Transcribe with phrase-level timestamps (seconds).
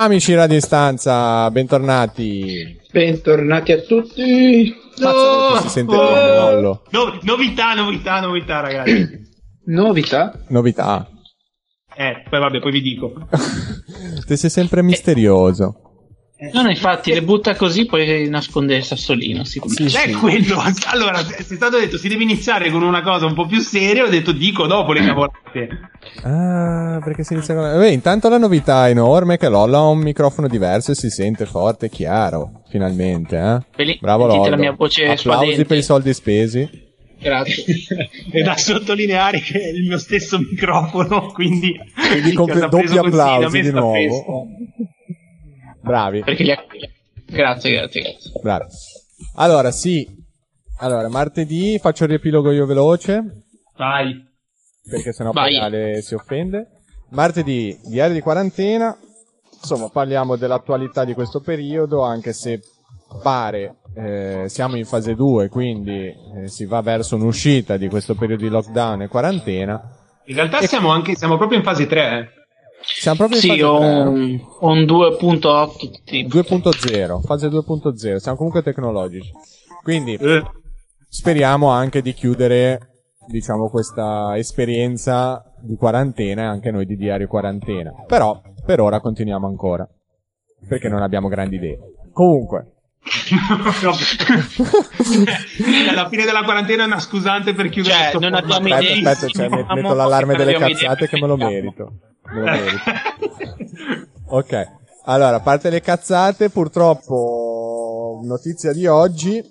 [0.00, 2.78] Amici a distanza, bentornati.
[2.88, 4.72] Bentornati a tutti.
[4.98, 5.60] No!
[5.60, 6.82] Si sente oh!
[6.90, 9.26] No, novità, novità, novità, ragazzi.
[9.66, 10.38] Novità?
[10.50, 11.04] Novità.
[11.96, 13.12] Eh, poi vabbè, poi vi dico.
[14.24, 15.87] Te sei sempre misterioso.
[16.52, 19.42] No, no, infatti le butta così, poi nasconde il sassolino.
[19.42, 20.62] Si Sì, È quello.
[20.86, 24.04] Allora, se è stato detto si deve iniziare con una cosa un po' più seria,
[24.04, 25.68] ho detto dico dopo le cavolate.
[26.22, 27.76] Ah, perché si inizia con...
[27.78, 31.44] Beh, intanto la novità enorme è che Lollo ha un microfono diverso e si sente
[31.44, 32.62] forte e chiaro.
[32.68, 33.58] Finalmente, eh?
[33.74, 34.48] Bene, Bravo Lollo.
[34.48, 36.86] la mia voce Applausi per i soldi spesi.
[37.18, 37.64] Grazie.
[38.30, 41.76] È da sottolineare che è il mio stesso microfono, quindi...
[42.12, 43.90] Quindi con doppi applausi me di nuovo.
[43.90, 44.46] presto.
[45.88, 46.22] Bravi.
[46.22, 46.64] Perché li ha...
[47.26, 48.30] Grazie, grazie, grazie.
[48.42, 48.64] Bravi.
[49.36, 50.06] Allora, sì.
[50.80, 53.44] Allora, martedì faccio il riepilogo io veloce.
[53.76, 54.24] Vai.
[54.88, 55.54] perché sennò Vai.
[55.54, 56.82] poi Ale si offende.
[57.10, 58.96] Martedì, diario di quarantena.
[59.60, 62.60] Insomma, parliamo dell'attualità di questo periodo, anche se
[63.22, 68.44] pare eh, siamo in fase 2, quindi eh, si va verso un'uscita di questo periodo
[68.44, 69.80] di lockdown e quarantena.
[70.26, 72.18] In realtà siamo anche, siamo proprio in fase 3.
[72.18, 72.37] eh.
[72.80, 76.38] Siamo proprio in Sì, fase ho 3, un, ho un 2.8 tipo.
[76.38, 79.30] 2.0, fase 2.0, siamo comunque tecnologici.
[79.82, 80.42] Quindi Eh.
[81.08, 82.78] speriamo anche di chiudere,
[83.26, 87.92] diciamo, questa esperienza di quarantena e anche noi di diario quarantena.
[88.06, 89.86] Però, per ora continuiamo ancora.
[90.66, 91.78] Perché non abbiamo grandi idee.
[92.12, 92.72] Comunque,
[95.88, 99.48] Alla fine della quarantena è una scusante per chiudere Cioè, non abbiamo aspetta, aspetta, cioè,
[99.48, 101.92] metto l'allarme delle cazzate che me lo merito.
[104.30, 104.52] Ok,
[105.04, 109.42] allora, a parte le cazzate, purtroppo, notizia di oggi,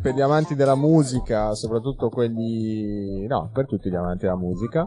[0.00, 3.26] per gli amanti della musica, soprattutto quelli...
[3.26, 4.86] no, per tutti gli amanti della musica,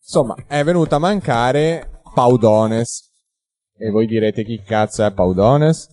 [0.00, 3.10] insomma, è venuto a mancare Paudones.
[3.76, 5.88] E voi direte chi cazzo è Paudones?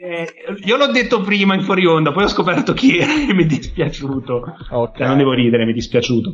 [0.00, 0.28] Eh,
[0.64, 3.46] io l'ho detto prima in fuori onda, poi ho scoperto chi era e mi è
[3.46, 4.44] dispiaciuto.
[4.70, 4.96] Ok.
[4.96, 6.30] Cioè, non devo ridere, mi è dispiaciuto.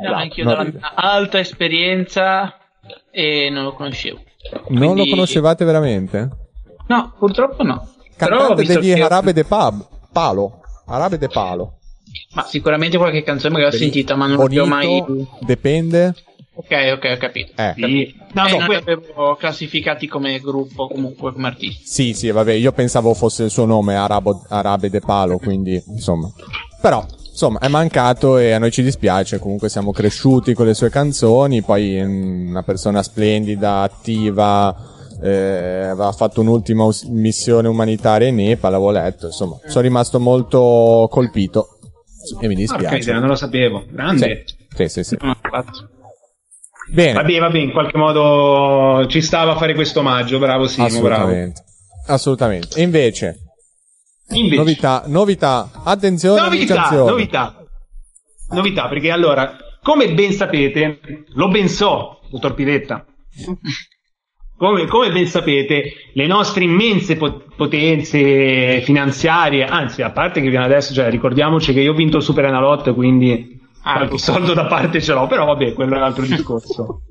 [0.00, 2.56] No, anch'io No, mia alta esperienza
[3.10, 4.20] e non lo conoscevo.
[4.68, 6.28] Non lo Quindi- conoscevate veramente?
[6.88, 7.88] No, purtroppo no.
[8.16, 10.60] Cantante degli che- Arabe de Pab, Palo.
[10.86, 11.78] Arabe de Palo.
[12.34, 15.02] Ma sicuramente qualche canzone magari ho sentita, ma non li ho mai...
[15.40, 16.14] Dipende.
[16.54, 17.52] Ok, ok, ho capito.
[17.62, 17.72] Eh.
[17.76, 18.14] Sì.
[18.32, 21.84] No, Eh, no, que- li avevo classificati come gruppo, comunque come artisti.
[21.86, 26.30] Sì, sì, vabbè, io pensavo fosse il suo nome, Arabo, Arabe de Palo, quindi, insomma.
[26.80, 30.90] Però, insomma, è mancato e a noi ci dispiace, comunque siamo cresciuti con le sue
[30.90, 34.74] canzoni, poi è una persona splendida, attiva,
[35.22, 41.08] eh, aveva fatto un'ultima us- missione umanitaria in Nepal, avevo letto, insomma, sono rimasto molto
[41.10, 41.78] colpito
[42.40, 42.94] e mi dispiace.
[42.94, 43.84] miseria, non lo sapevo.
[43.90, 44.44] Grande.
[44.74, 45.16] Sì, sì, sì.
[45.20, 45.90] No, infatti.
[46.92, 47.12] Bene.
[47.14, 51.04] Vabbè, vabbè, in qualche modo ci stava a fare questo omaggio, bravo Simo, bravo.
[51.06, 51.64] Assolutamente.
[52.06, 52.78] Assolutamente.
[52.78, 53.41] E invece,
[54.30, 57.64] Invece, novità, novità, attenzione, novità, novità,
[58.50, 61.00] novità, perché allora, come ben sapete,
[61.34, 63.04] lo ben so, dottor Pivetta,
[64.56, 70.64] come, come ben sapete, le nostre immense pot- potenze finanziarie, anzi, a parte che viene
[70.64, 74.66] adesso, cioè, ricordiamoci che io ho vinto il Super Enalotto, quindi Ah, qualche soldo da
[74.66, 77.02] parte ce l'ho, però vabbè, quello è un altro discorso.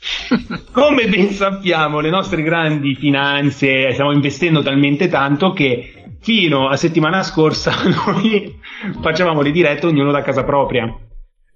[0.72, 7.22] Come ben sappiamo, le nostre grandi finanze stiamo investendo talmente tanto che fino a settimana
[7.22, 7.72] scorsa
[8.06, 8.58] noi
[9.00, 10.92] facevamo le dirette ognuno da casa propria.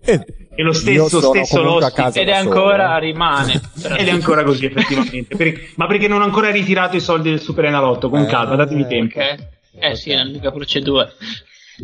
[0.06, 0.20] E,
[0.54, 2.20] E lo stesso, stesso l'ospite.
[2.20, 3.00] Ed è solo, ancora, eh.
[3.00, 3.52] rimane.
[3.96, 5.34] Ed è ancora così effettivamente.
[5.36, 8.10] Per- ma perché non ho ancora ritirato i soldi del Super Enalotto?
[8.10, 9.18] Con Eh, calma, datemi tempo.
[9.18, 9.36] Ok.
[9.78, 11.10] Eh sì, è l'unica procedura.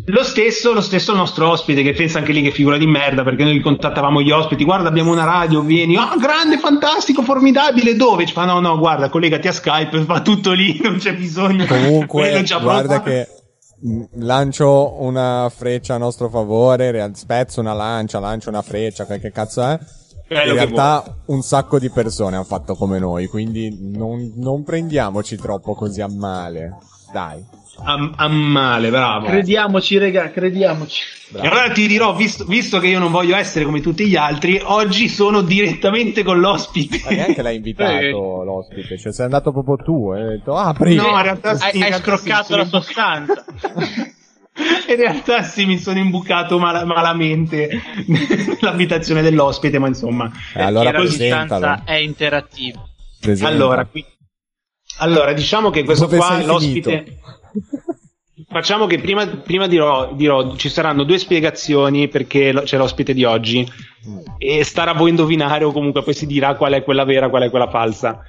[0.06, 3.24] Lo stesso, lo stesso il nostro ospite che pensa anche lì che figura di merda
[3.24, 8.24] perché noi contattavamo gli ospiti, guarda abbiamo una radio, vieni, ah grande, fantastico, formidabile, dove?
[8.24, 11.66] Ci fa no no guarda collegati a Skype, va tutto lì, non c'è bisogno.
[11.66, 13.26] Comunque, guarda che
[13.80, 19.62] mh, lancio una freccia a nostro favore, spezzo una lancia, lancio una freccia, che cazzo
[19.62, 19.78] è.
[20.28, 25.74] In realtà un sacco di persone hanno fatto come noi, quindi non, non prendiamoci troppo
[25.74, 26.76] così a male.
[27.12, 27.44] Dai.
[27.82, 29.26] A, a male, bravo.
[29.26, 31.02] Crediamoci, regà, crediamoci.
[31.34, 34.60] E allora ti dirò, visto, visto che io non voglio essere come tutti gli altri,
[34.62, 37.00] oggi sono direttamente con l'ospite.
[37.04, 38.10] Ma neanche l'hai invitato Eh.
[38.10, 40.94] l'ospite, cioè sei andato proprio tu e hai detto apri.
[40.94, 43.44] No, in realtà sì, hai, hai scroccato sì, la sostanza.
[44.88, 47.70] In realtà sì, mi sono imbucato mal- malamente
[48.06, 50.30] nell'abitazione dell'ospite, ma insomma.
[50.54, 52.86] Eh, allora la sostanza è interattiva.
[53.20, 53.50] Presenta.
[53.50, 54.04] Allora, qui-
[54.98, 57.04] allora, diciamo che questo Dove qua, l'ospite...
[57.04, 57.19] finito?
[58.48, 63.24] Facciamo che prima, prima dirò, dirò, ci saranno due spiegazioni perché lo- c'è l'ospite di
[63.24, 63.66] oggi
[64.38, 67.42] e starà a voi indovinare o comunque poi si dirà qual è quella vera, qual
[67.42, 68.22] è quella falsa.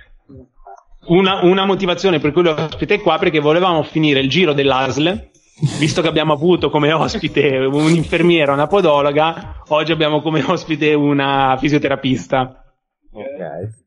[1.08, 5.30] una, una motivazione per cui l'ospite è qua perché volevamo finire il giro dell'ASL.
[5.78, 12.64] Visto che abbiamo avuto come ospite un'infermiera, una podologa, oggi abbiamo come ospite una fisioterapista.
[13.12, 13.81] Ok.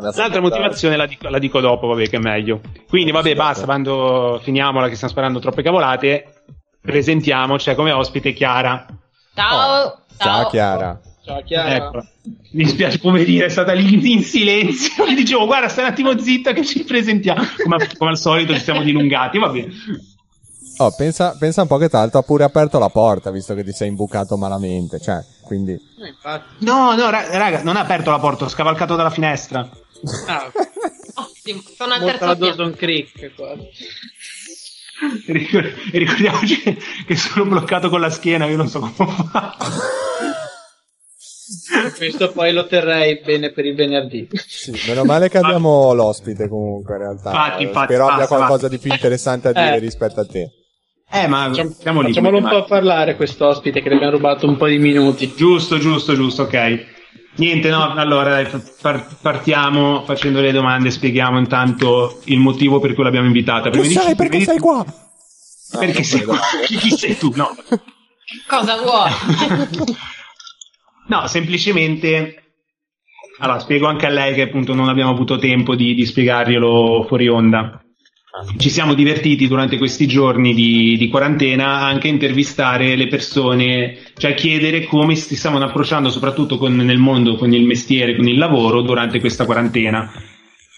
[0.00, 2.60] L'altra motivazione la dico, la dico dopo, vabbè, che è meglio.
[2.88, 6.42] Quindi, vabbè, basta, quando finiamola che stiamo sparando troppe cavolate,
[6.80, 8.86] presentiamo, c'è come ospite Chiara.
[9.34, 10.02] Ciao.
[10.16, 11.00] Ciao Chiara.
[11.24, 11.74] Ciao Chiara.
[11.74, 12.06] Ecco.
[12.52, 15.06] Mi dispiace, poverina, è stata lì in silenzio.
[15.06, 17.42] Gli dicevo, guarda, stai un attimo zitta che ci presentiamo.
[17.62, 19.72] Come, come al solito ci siamo dilungati, va bene.
[20.80, 23.64] Oh, pensa, pensa un po' che tra l'altro ha pure aperto la porta, visto che
[23.64, 25.00] ti sei imbucato malamente.
[25.00, 25.72] Cioè, quindi...
[25.72, 26.40] Eh.
[26.58, 29.68] No, no, ra- raga, non ha aperto la porta, ho scavalcato dalla finestra.
[30.26, 30.50] Ah,
[31.14, 31.62] Ottimo.
[31.76, 32.34] Sono al terzo.
[32.34, 33.52] Dawson Creek qua.
[35.26, 38.92] E ricor- e ricordiamoci che- che sono bloccato con la schiena, io non so come
[39.30, 39.66] fatto.
[41.96, 44.28] Questo poi lo terrei bene per il venerdì.
[44.46, 47.30] Sì, meno male che abbiamo l'ospite comunque in realtà.
[47.30, 48.68] Infatti, infatti, Spero abbia basta, qualcosa basta.
[48.68, 49.78] di più interessante a dire Eh.
[49.78, 50.50] rispetto a te.
[51.10, 52.08] Eh, ma Facciamo- siamo lì.
[52.08, 55.32] Facciamolo un ma- po' parlare questo ospite che le abbiamo rubato un po' di minuti.
[55.34, 56.96] Giusto, giusto, giusto, ok.
[57.36, 58.42] Niente, no, allora
[59.22, 63.70] partiamo facendo le domande, spieghiamo intanto il motivo per cui l'abbiamo invitata.
[63.70, 64.14] Prima Chi di- sei?
[64.16, 64.84] Perché di- sei qua?
[65.78, 66.38] Perché sei qua?
[66.66, 67.32] Chi, chi sei tu?
[67.36, 67.54] No.
[68.48, 69.96] Cosa vuoi?
[71.08, 72.42] No, semplicemente.
[73.38, 77.28] Allora, spiego anche a lei che appunto non abbiamo avuto tempo di, di spiegarglielo fuori
[77.28, 77.82] onda.
[78.56, 84.32] Ci siamo divertiti durante questi giorni di, di quarantena anche a intervistare le persone, cioè
[84.32, 88.38] a chiedere come si stavano approcciando, soprattutto con- nel mondo, con il mestiere, con il
[88.38, 90.12] lavoro durante questa quarantena.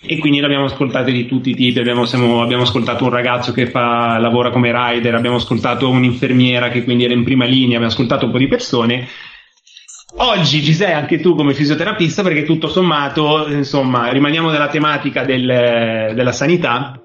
[0.02, 3.66] E quindi l'abbiamo ascoltato di tutti i tipi, abbiamo, siamo- abbiamo ascoltato un ragazzo che
[3.66, 8.24] fa, lavora come rider, abbiamo ascoltato un'infermiera che quindi era in prima linea, abbiamo ascoltato
[8.24, 9.06] un po' di persone.
[10.16, 16.12] Oggi ci sei anche tu come fisioterapista perché tutto sommato, insomma, rimaniamo nella tematica del-
[16.14, 17.00] della sanità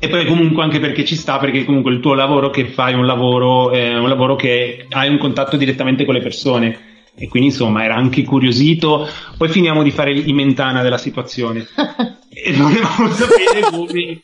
[0.00, 2.96] e poi comunque anche perché ci sta, perché comunque il tuo lavoro che fai è
[2.96, 6.86] un lavoro, è un lavoro che hai un contatto direttamente con le persone.
[7.16, 9.08] E quindi insomma era anche curiosito.
[9.36, 11.66] Poi finiamo di fare i mentana della situazione.
[12.30, 14.20] e volevamo sapere come,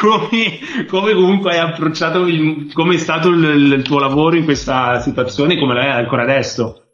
[0.00, 0.58] come,
[0.88, 5.56] come comunque hai approcciato, il, come è stato il, il tuo lavoro in questa situazione,
[5.56, 6.86] come lo è ancora adesso.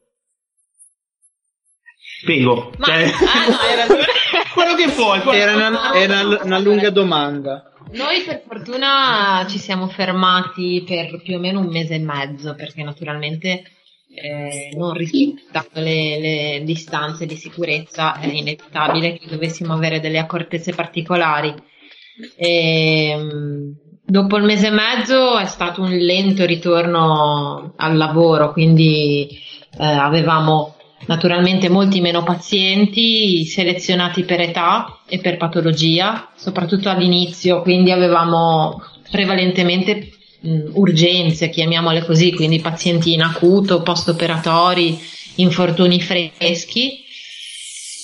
[2.24, 2.72] Prego.
[2.76, 3.94] Ma, Cioè- ah, no,
[4.52, 5.20] quello che vuoi.
[5.34, 7.70] Era una, era una lunga domanda.
[7.92, 12.82] Noi per fortuna ci siamo fermati per più o meno un mese e mezzo perché
[12.82, 13.62] naturalmente
[14.12, 20.74] eh, non rispettando le, le distanze di sicurezza è inevitabile che dovessimo avere delle accortezze
[20.74, 21.54] particolari.
[22.36, 23.70] E, mm,
[24.02, 29.28] dopo il mese e mezzo è stato un lento ritorno al lavoro, quindi
[29.78, 30.74] eh, avevamo
[31.06, 40.10] naturalmente molti meno pazienti selezionati per età e per patologia, soprattutto all'inizio, quindi avevamo prevalentemente
[40.40, 44.98] mh, urgenze, chiamiamole così, quindi pazienti in acuto, post-operatori,
[45.36, 47.04] infortuni freschi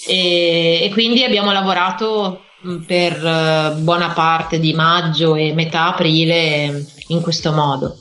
[0.06, 2.44] e, e quindi abbiamo lavorato
[2.86, 7.96] per eh, buona parte di maggio e metà aprile in questo modo.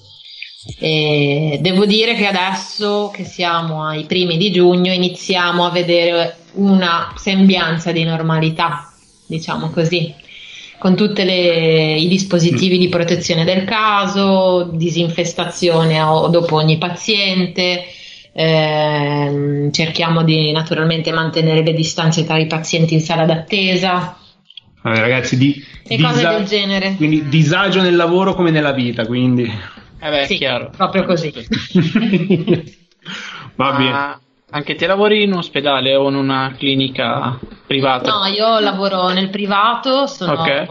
[0.80, 7.14] E devo dire che adesso che siamo ai primi di giugno iniziamo a vedere una
[7.18, 8.91] sembianza di normalità,
[9.32, 10.14] diciamo così,
[10.78, 17.86] con tutti i dispositivi di protezione del caso, disinfestazione o- dopo ogni paziente.
[18.34, 24.16] ehm, cerchiamo di naturalmente mantenere le distanze tra i pazienti in sala d'attesa
[24.84, 26.96] Vabbè, ragazzi, di, e cose del genere.
[26.96, 29.44] Quindi disagio nel lavoro come nella vita, quindi.
[29.44, 30.72] Eh beh, Sì, chiaro.
[30.76, 31.32] proprio così.
[33.56, 34.20] Va bene.
[34.54, 38.12] Anche te lavori in un ospedale o in una clinica privata?
[38.12, 40.66] No, io lavoro nel privato, sono Ok.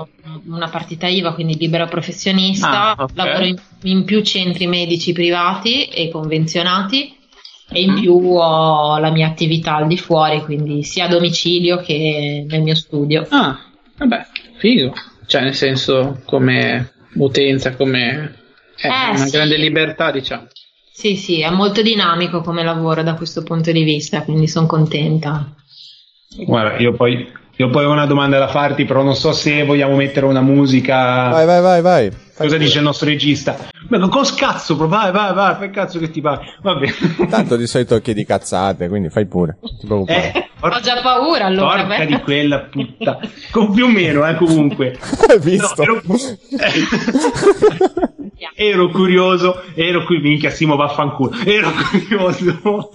[0.47, 3.11] una partita IVA, quindi libero professionista, Ah, ok.
[3.15, 7.17] lavoro in, in più centri medici privati e convenzionati
[7.73, 8.01] e in Mm.
[8.01, 12.75] più ho la mia attività al di fuori, quindi sia a domicilio che nel mio
[12.75, 13.27] studio.
[13.31, 13.59] Ah,
[13.97, 14.27] vabbè,
[14.59, 14.93] figo.
[15.27, 18.35] Cioè, nel senso, come utenza, come...
[18.77, 19.31] È Eh, una sì.
[19.31, 20.49] grande libertà, diciamo.
[21.01, 25.47] Sì, sì, è molto dinamico come lavoro da questo punto di vista, quindi sono contenta.
[26.45, 27.27] Guarda, io poi,
[27.57, 31.31] io poi ho una domanda da farti, però non so se vogliamo mettere una musica.
[31.31, 32.11] Vai, vai, vai, vai.
[32.11, 32.59] Fai Cosa pure.
[32.59, 33.57] dice il nostro regista?
[33.89, 34.77] Ma cosa cazzo?
[34.77, 34.89] bro?
[34.89, 36.21] Vai, vai, vai, fai cazzo che ti.
[36.21, 36.39] Va.
[37.31, 39.57] Tanto di solito chiedi cazzate, quindi fai pure.
[40.05, 41.87] Eh, Ho già paura allora.
[41.87, 42.07] porca beh.
[42.07, 43.19] di quella puttana.
[43.51, 44.99] Com- più o meno, eh, comunque.
[45.27, 45.83] Hai visto?
[45.83, 46.03] No, ero...
[48.55, 52.95] ero curioso, ero qui, minchia Simo vaffanculo, ero curioso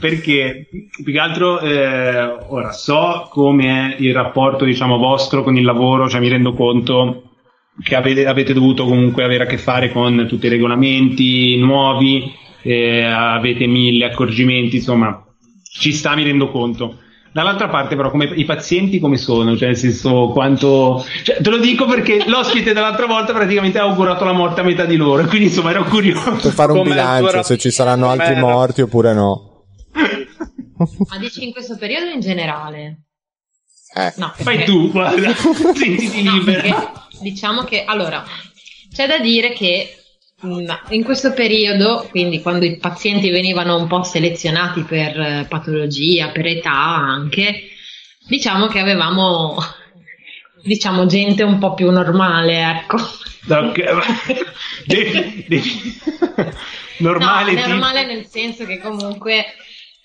[0.00, 0.66] perché
[1.02, 6.08] più che altro eh, ora so come è il rapporto diciamo vostro con il lavoro,
[6.08, 7.30] cioè mi rendo conto
[7.82, 13.02] che avete, avete dovuto comunque avere a che fare con tutti i regolamenti nuovi, eh,
[13.02, 15.24] avete mille accorgimenti, insomma
[15.62, 16.98] ci sta, mi rendo conto.
[17.34, 19.56] Dall'altra parte, però, come, i pazienti come sono?
[19.56, 21.04] Cioè, nel senso, quanto.
[21.24, 24.84] Cioè, te lo dico perché l'ospite dell'altra volta praticamente ha augurato la morte a metà
[24.84, 25.24] di loro.
[25.26, 26.30] Quindi, insomma, ero curioso.
[26.40, 29.64] Per fare un Come bilancio se ci saranno altri Come- morti oppure no.
[30.76, 33.00] Ma dici in questo periodo in generale?
[33.96, 34.12] Eh.
[34.16, 35.34] No, perché- Fai tu, guarda,
[35.74, 36.62] sentiti No, libera.
[36.62, 38.22] perché diciamo che allora
[38.92, 39.88] c'è da dire che
[40.90, 46.46] in questo periodo, quindi quando i pazienti venivano un po' selezionati per eh, patologia, per
[46.46, 47.70] età anche,
[48.26, 49.56] diciamo che avevamo
[50.62, 52.96] diciamo gente un po' più normale, ecco.
[53.48, 53.84] Ok,
[54.86, 56.00] devi- devi-
[56.98, 59.44] normale, no, normale nel senso che comunque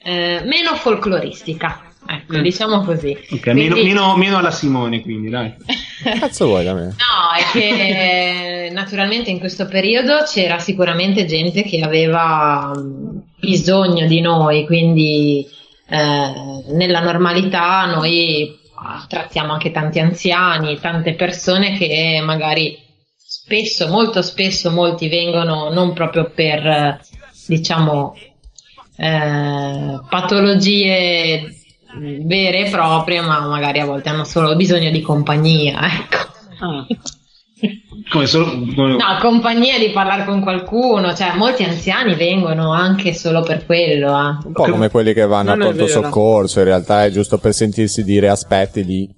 [0.02, 2.42] eh, meno folcloristica, ecco, Mm.
[2.42, 3.18] diciamo così.
[3.32, 5.54] Ok, meno, Quindi- meno- meno alla Simone, quindi dai.
[6.20, 6.84] Cazzo vuoi da me?
[6.86, 6.94] No,
[7.38, 14.66] è che naturalmente in questo periodo c'era sicuramente gente che aveva mh, bisogno di noi,
[14.66, 15.46] quindi
[15.90, 22.78] eh, nella normalità noi ah, trattiamo anche tanti anziani, tante persone che magari
[23.18, 27.00] spesso, molto spesso, molti vengono non proprio per, eh,
[27.48, 28.16] diciamo,
[28.98, 31.54] eh, patologie
[31.98, 36.18] vere e proprie, ma magari a volte hanno solo bisogno di compagnia, ecco.
[36.62, 36.86] Ah.
[38.12, 43.42] Come solo, come- No, compagnia di parlare con qualcuno, cioè molti anziani vengono anche solo
[43.42, 44.08] per quello.
[44.18, 44.38] eh.
[44.46, 47.54] Un po' come quelli che vanno Non a pronto soccorso, in realtà è giusto per
[47.54, 49.10] sentirsi dire aspetti lì.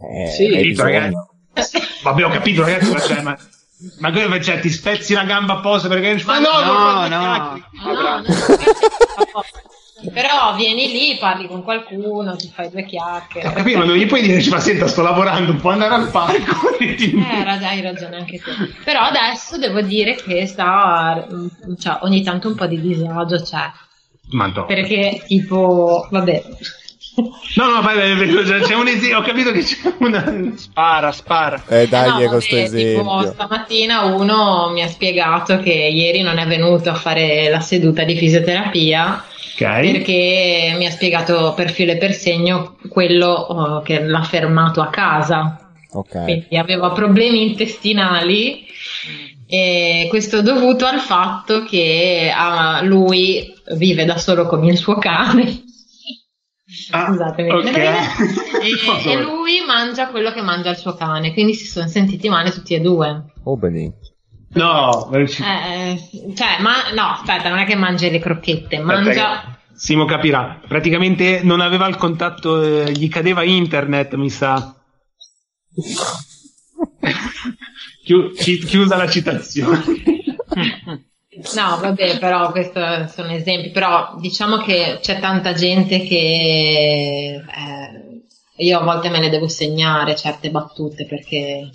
[0.00, 1.28] Eh, Sì, hai Capito, bisogno.
[1.52, 1.78] ragazzi?
[2.02, 3.36] Vabbè, ho capito, ragazzi, ma, cioè, ma,
[3.98, 6.48] ma cosa cioè, ti spezzi la gamba apposta perché ma no.
[6.64, 7.62] No, no, no,
[10.12, 13.52] Però vieni lì, parli con qualcuno, ti fai due Ho chiacchiere.
[13.52, 16.76] capito, ma non gli puoi dire, ma senta, sto lavorando, può andare al parco.
[16.78, 18.50] e ti- Eh, hai ragione anche tu.
[18.84, 21.26] Però adesso devo dire che sta,
[21.78, 23.70] cioè, ogni tanto un po' di disagio c'è.
[24.30, 24.64] Ma no.
[24.64, 26.42] Perché tipo, vabbè,
[27.56, 30.52] No, no, vai, vai, vai, c'è un esempio, ho capito che c'è una...
[30.56, 31.62] Spara, spara.
[31.68, 33.32] Eh, Eh dagli no, questo vabbè, Tipo, esempio.
[33.32, 38.16] stamattina uno mi ha spiegato che ieri non è venuto a fare la seduta di
[38.16, 39.24] fisioterapia
[39.54, 39.92] Ok.
[39.92, 44.88] perché mi ha spiegato per filo e per segno quello oh, che l'ha fermato a
[44.88, 45.70] casa.
[45.92, 46.22] Ok.
[46.24, 48.64] Quindi aveva problemi intestinali
[49.46, 54.96] e questo è dovuto al fatto che ah, lui vive da solo con il suo
[54.96, 55.64] cane.
[56.90, 57.50] Ah, Scusatemi.
[57.50, 57.68] ok.
[58.60, 62.50] E, e lui mangia quello che mangia il suo cane, quindi si sono sentiti male
[62.50, 63.32] tutti e due.
[63.44, 63.90] Oh, belì.
[64.52, 65.98] No, Eh,
[66.34, 69.58] cioè, ma no, aspetta, non è che mangia le crocchette, mangia.
[69.72, 70.60] Simo capirà.
[70.68, 74.74] Praticamente non aveva il contatto, eh, gli cadeva internet, mi sa.
[78.04, 79.82] Chiu- chi- chiusa la citazione.
[81.54, 82.80] No, vabbè, però questi
[83.12, 88.22] sono esempi, però diciamo che c'è tanta gente che eh,
[88.56, 91.70] io a volte me le devo segnare certe battute perché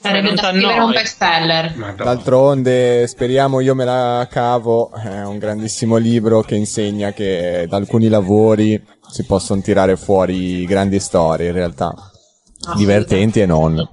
[0.00, 1.94] sarebbe non da scrivere un bestseller.
[1.94, 4.90] D'altronde, speriamo io me la cavo.
[4.92, 10.98] È un grandissimo libro che insegna che da alcuni lavori si possono tirare fuori grandi
[10.98, 11.94] storie, in realtà.
[12.74, 13.88] Divertenti e non.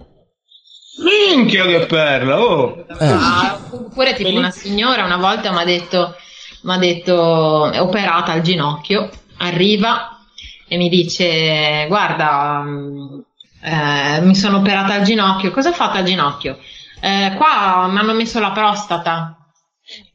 [1.35, 2.85] Minchia che perla, oh!
[2.99, 6.15] Ah, oppure tipo una signora una volta mi ha detto,
[6.63, 10.19] m'ha detto è operata al ginocchio, arriva
[10.67, 13.19] e mi dice guarda mm,
[13.63, 16.57] eh, mi sono operata al ginocchio, cosa ho fatto al ginocchio?
[17.01, 19.37] "Eh, qua mi hanno messo la prostata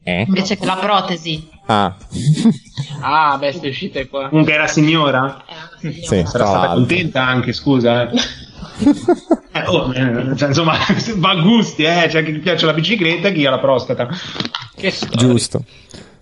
[0.03, 0.23] Eh?
[0.27, 1.47] invece che la protesi.
[1.67, 1.95] Ah,
[3.01, 4.27] Ah, beh, sei uscite qua.
[4.29, 5.43] Comunque era signora?
[5.45, 6.05] È una signora.
[6.05, 8.09] sì, Sarà stata contenta anche, scusa.
[9.51, 9.65] Eh.
[9.67, 10.77] Oh, eh, cioè, insomma,
[11.17, 12.05] va a gusti, eh.
[12.07, 14.07] C'è chi piace la bicicletta e chi ha la prostata.
[14.75, 15.17] Che storia.
[15.17, 15.63] Giusto.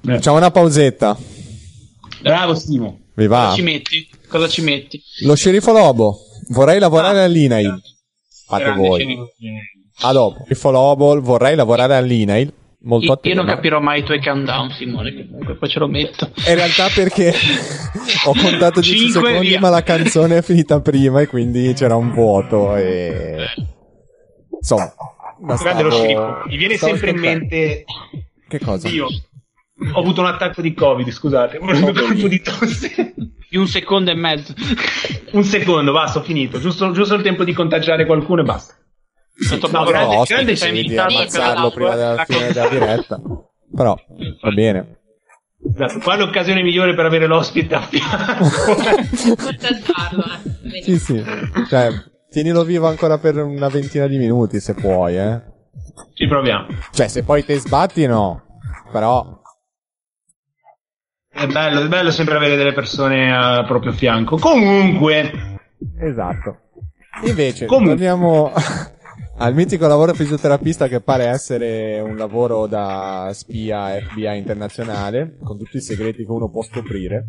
[0.07, 1.17] Eh, Facciamo una pausetta.
[2.21, 2.99] Bravo Simo.
[3.13, 3.43] Vi va?
[3.45, 4.09] Cosa ci metti?
[4.27, 5.01] Cosa ci metti?
[5.23, 6.19] Lo sceriffo Lobo.
[6.49, 7.23] Vorrei lavorare Ah.
[7.25, 7.81] all'INAIL.
[8.47, 9.01] Fate voi.
[9.01, 9.27] sceriffo.
[10.01, 10.39] A dopo.
[10.43, 12.53] Sceriffo Lobo, vorrei lavorare all'INAIL.
[12.87, 13.37] Molto Io, attento.
[13.37, 16.31] io non capirò mai i tuoi countdown, Simone, comunque poi ce lo metto.
[16.47, 17.33] In realtà perché
[18.25, 19.59] ho contato 10 Cinque, secondi via.
[19.59, 23.45] ma la canzone è finita prima e quindi c'era un vuoto e...
[24.59, 24.89] Insomma,
[25.41, 26.43] ma Grande lo stavo- sceriffo.
[26.47, 27.83] Mi viene stavo sempre in mente.
[28.47, 28.87] Che cosa?
[28.87, 31.57] Io ho avuto un attacco di Covid, scusate.
[31.57, 33.13] Ho avuto un colpo di tosse.
[33.49, 34.53] Di un secondo e mezzo.
[35.31, 36.57] Un secondo, basta, ho finito.
[36.59, 38.75] Giusto, giusto il tempo di contagiare qualcuno e basta.
[39.39, 43.21] Stato No, grande- ospite, grande devi famiglia, ammazzarlo prima della la fine della diretta.
[43.75, 43.95] Però,
[44.41, 44.95] va bene.
[45.73, 48.45] Esatto, qua è l'occasione migliore per avere l'ospite a fianco.
[50.83, 51.23] Sì, sì.
[51.67, 51.89] Cioè,
[52.29, 55.41] tienilo vivo ancora per una ventina di minuti se puoi, eh.
[56.13, 56.67] Ci proviamo.
[56.91, 58.43] Cioè, se poi te sbatti, no.
[58.91, 59.41] Però,
[61.29, 64.37] È bello, è bello sempre avere delle persone al proprio fianco.
[64.37, 65.59] Comunque,
[65.99, 66.57] esatto.
[67.23, 67.95] Invece, Comunque.
[67.95, 68.51] torniamo
[69.39, 75.77] al mitico lavoro fisioterapista che pare essere un lavoro da spia FBI internazionale, con tutti
[75.77, 77.25] i segreti che uno può scoprire.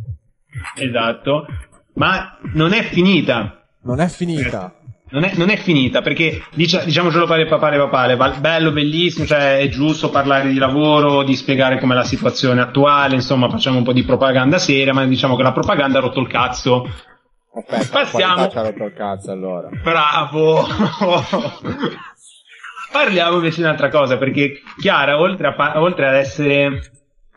[0.77, 1.47] esatto.
[1.95, 3.67] Ma non è finita.
[3.83, 4.75] Non è finita.
[5.11, 7.79] Non è, non è finita perché dicia- diciamocelo papale papale
[8.17, 13.15] papale, bello, bellissimo, cioè è giusto parlare di lavoro, di spiegare com'è la situazione attuale,
[13.15, 16.29] insomma facciamo un po' di propaganda seria, ma diciamo che la propaganda ha rotto il
[16.29, 16.87] cazzo.
[17.67, 18.49] Aspetta, Passiamo.
[18.95, 19.69] cazzo allora.
[19.83, 20.67] Bravo!
[22.91, 26.91] Parliamo invece di un'altra cosa, perché Chiara, oltre, a oltre ad essere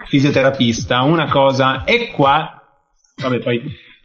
[0.06, 2.62] fisioterapista, una cosa è qua,
[3.18, 3.62] vabbè poi,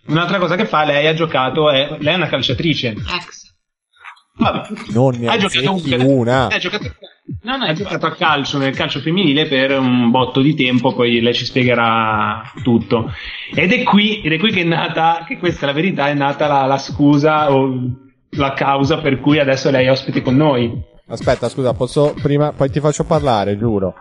[0.06, 2.88] un'altra cosa che fa, lei ha giocato, è, lei è una calciatrice.
[2.88, 3.45] Ex.
[4.38, 6.46] Vabbè, Non ne ha giocato, un- una.
[6.48, 6.92] ha giocato,
[7.42, 11.20] no, no, ha giocato a calcio nel calcio femminile per un botto di tempo, poi
[11.20, 13.10] lei ci spiegherà tutto.
[13.54, 16.14] Ed è qui, ed è qui che è nata, che questa è la verità, è
[16.14, 17.72] nata la, la scusa o
[18.30, 20.70] la causa per cui adesso lei è ospite con noi.
[21.08, 23.94] Aspetta, scusa, posso prima, poi ti faccio parlare, giuro.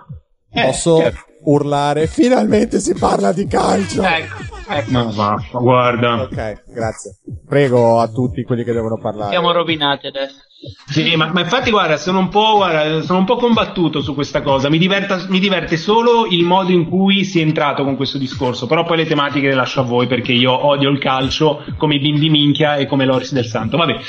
[0.52, 1.20] Eh, Posso certo.
[1.46, 4.02] Urlare, finalmente si parla di calcio!
[4.02, 4.92] Ecco, ecco.
[4.92, 6.22] Ma vaffa, guarda.
[6.22, 7.18] Ok, grazie.
[7.48, 9.32] Prego a tutti quelli che devono parlare.
[9.32, 10.44] Siamo rovinati adesso.
[10.88, 14.42] Sì, ma, ma infatti, guarda, sono un po', guarda, sono un po' combattuto su questa
[14.42, 14.70] cosa.
[14.70, 18.66] Mi, diverta- mi diverte solo il modo in cui si è entrato con questo discorso.
[18.66, 22.00] Però poi le tematiche le lascio a voi perché io odio il calcio come i
[22.00, 23.78] bimbi minchia e come l'Oris del Santo.
[23.78, 24.00] Vabbè,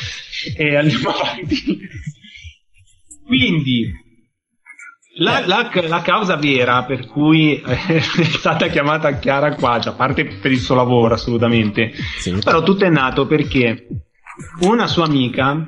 [0.57, 1.79] e andiamo avanti.
[3.27, 3.93] Quindi,
[5.19, 10.25] la, la- la causa vera per cui è stata chiamata Chiara qua, cioè, a parte
[10.27, 12.39] per il suo lavoro assolutamente, Sì.
[12.45, 13.87] però tutto è nato perché
[14.61, 15.67] una sua amica,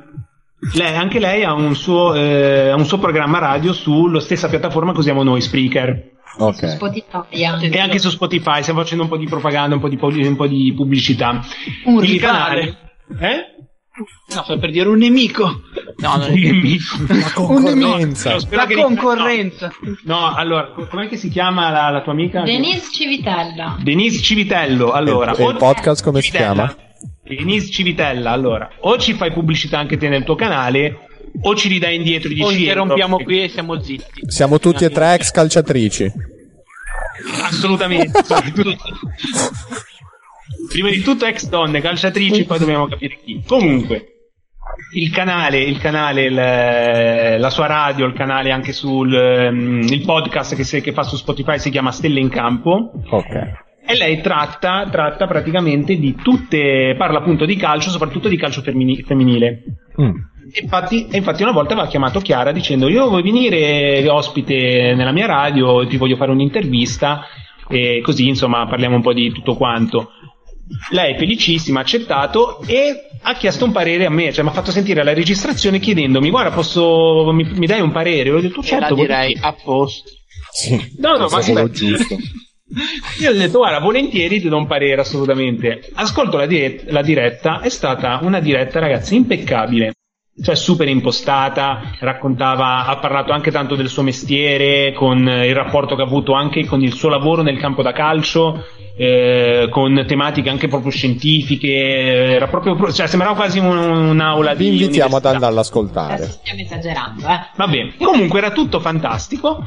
[0.74, 4.92] lei, anche lei ha un, suo, eh, ha un suo programma radio sulla stessa piattaforma
[4.92, 6.16] che usiamo noi, Spreaker.
[6.40, 6.68] Ok.
[6.68, 7.20] Spotify.
[7.30, 7.44] E
[7.78, 10.72] anche su Spotify, stiamo facendo un po' di propaganda, un po' di, un po' di
[10.76, 11.40] pubblicità.
[11.86, 12.18] Un Il rivale.
[12.18, 12.76] canale-
[13.18, 13.57] Eh?
[14.34, 15.62] No, sto per dire un nemico.
[15.96, 16.96] No, non è Che amico.
[17.08, 18.34] La concorrenza.
[18.34, 19.72] No, La concorrenza.
[20.04, 22.42] No, no, allora, co- com'è che si chiama la, la tua amica?
[22.42, 23.76] Denise Civitella.
[23.82, 24.92] Denise Civitello.
[24.92, 26.52] Allora, E il- e podcast come si Civitella.
[26.52, 26.76] chiama?
[27.24, 28.30] Denise Civitella.
[28.30, 31.06] Allora, o ci fai pubblicità anche te nel tuo canale,
[31.42, 34.22] o ci ridai indietro di O interrompiamo qui e siamo zitti.
[34.26, 36.12] Siamo tutti e tre ex calciatrici.
[37.42, 38.20] Assolutamente.
[40.68, 43.42] Prima di tutto ex donne, calciatrici, poi dobbiamo capire chi.
[43.46, 44.06] Comunque,
[44.94, 50.54] il canale, il canale, il- la sua radio, il canale anche sul ehm, il podcast
[50.54, 52.92] che, se- che fa su Spotify si chiama Stelle in Campo.
[53.10, 53.66] Ok.
[53.90, 59.02] E lei tratta, tratta praticamente di tutte, parla appunto di calcio, soprattutto di calcio femini-
[59.02, 59.62] femminile.
[60.00, 60.10] Mm.
[60.52, 65.12] E Infatti, e infatti una volta aveva chiamato Chiara dicendo io vuoi venire ospite nella
[65.12, 67.22] mia radio, ti voglio fare un'intervista
[67.68, 70.12] e così insomma parliamo un po' di tutto quanto.
[70.90, 74.70] Lei felicissima ha accettato e ha chiesto un parere a me, cioè mi ha fatto
[74.70, 78.30] sentire la registrazione chiedendomi guarda posso, mi, mi dai un parere?
[78.30, 78.94] Ho detto la certo.
[78.94, 80.10] direi volentieri." a posto.
[80.50, 80.94] Sì.
[80.98, 81.70] No, no, ma beh.
[81.70, 82.16] giusto.
[83.20, 85.88] Io ho detto, guarda, volentieri ti do un parere assolutamente.
[85.94, 89.94] Ascolto la, dire- la diretta, è stata una diretta, ragazzi, impeccabile.
[90.40, 95.96] Cioè, super impostata, raccontava, ha parlato anche tanto del suo mestiere, con eh, il rapporto
[95.96, 98.64] che ha avuto anche con il suo lavoro nel campo da calcio,
[98.96, 104.70] eh, con tematiche anche proprio scientifiche, eh, era proprio, cioè, sembrava quasi un- un'aula Vi
[104.70, 106.14] di invitiamo ad andare ad ascoltare.
[106.14, 107.40] Adesso stiamo esagerando, eh.
[107.56, 109.64] Va bene, comunque era tutto fantastico.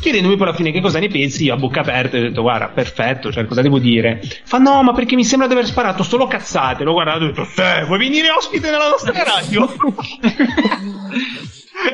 [0.00, 2.68] Chiedendomi poi alla fine che cosa ne pensi, io a bocca aperta ho detto guarda,
[2.68, 4.20] perfetto, cioè cosa devo dire?
[4.44, 6.84] Fa no, ma perché mi sembra di aver sparato solo cazzate.
[6.84, 9.68] L'ho guardato e ho detto, "Sì, vuoi venire ospite nella nostra radio?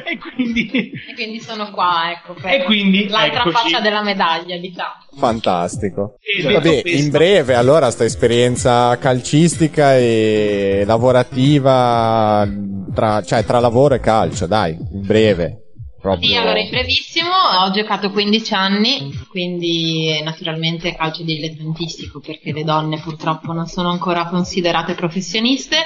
[0.07, 0.71] e quindi...
[1.11, 3.57] E quindi sono qua, ecco, per E quindi, l'altra eccoci.
[3.57, 4.93] faccia della medaglia, diciamo.
[5.17, 6.15] Fantastico.
[6.21, 12.49] E Vabbè, questo- in breve allora sta esperienza calcistica e lavorativa
[12.95, 15.63] tra, cioè tra lavoro e calcio, dai, in breve.
[16.01, 16.29] Proprio.
[16.29, 23.01] Sì, allora in brevissimo ho giocato 15 anni, quindi naturalmente calcio dilettantistico perché le donne
[23.01, 25.77] purtroppo non sono ancora considerate professioniste.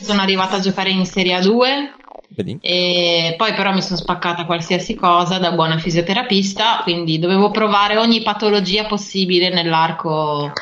[0.00, 2.58] Sono arrivata a giocare in Serie A2 Vedi?
[2.60, 8.22] e poi però mi sono spaccata qualsiasi cosa da buona fisioterapista, quindi dovevo provare ogni
[8.22, 10.52] patologia possibile nell'arco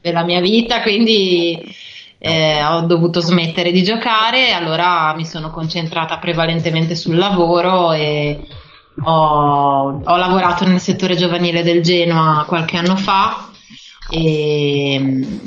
[0.00, 1.62] della mia vita, quindi
[2.18, 8.40] eh, ho dovuto smettere di giocare, allora mi sono concentrata prevalentemente sul lavoro e
[9.04, 13.48] ho, ho lavorato nel settore giovanile del Genoa qualche anno fa
[14.10, 14.94] e,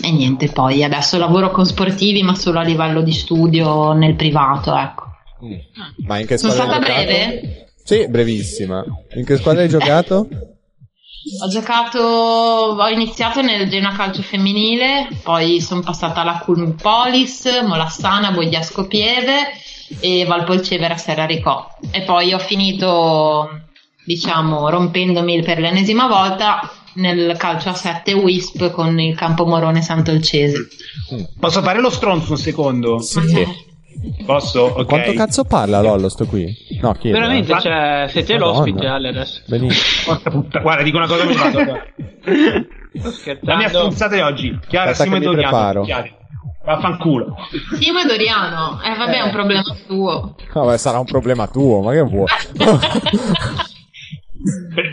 [0.01, 4.75] e niente, poi adesso lavoro con sportivi ma solo a livello di studio nel privato,
[4.75, 5.05] ecco.
[5.43, 6.05] Mm.
[6.05, 7.25] Ma in che Sono squadra stata hai giocato?
[7.25, 7.67] breve?
[7.83, 8.83] Sì, brevissima.
[9.15, 10.27] In che squadra hai giocato?
[11.43, 18.31] Ho giocato, ho iniziato nel Genoa Calcio Femminile, poi sono passata alla Culm Polis, Molassana,
[18.31, 19.51] Bogliasco Pieve
[19.99, 21.77] e Valpolcevera Serraricò.
[21.91, 23.49] E poi ho finito,
[24.03, 30.67] diciamo, rompendomi per l'ennesima volta nel calcio a 7 Wisp con il Campo Morone Sant'Olcese.
[31.39, 32.99] Posso fare lo stronzo un secondo?
[32.99, 33.69] Sì.
[34.25, 34.61] Posso?
[34.61, 34.85] Ok.
[34.85, 36.51] Quanto cazzo parla Lollo sto qui?
[36.81, 37.17] No, chiedo.
[37.19, 37.59] Veramente, eh.
[37.59, 38.51] cioè, siete Madonna.
[38.57, 39.41] l'ospite Ale adesso.
[39.47, 40.13] Benissimo.
[40.13, 40.63] Porca puttana.
[40.63, 41.79] Guarda, dico una cosa mi vado.
[43.41, 44.59] La mia stronzata di oggi.
[44.67, 45.85] Chiara, Aspetta Simo e Doriano.
[46.63, 47.35] Vaffanculo.
[47.79, 50.35] Simo e Doriano, eh vabbè è un problema suo.
[50.53, 52.25] Vabbè, sarà un problema tuo, ma che vuoi?